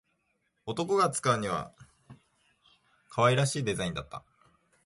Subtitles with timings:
[0.65, 1.75] 男が使うには
[3.11, 4.23] 可愛らしいデザインだった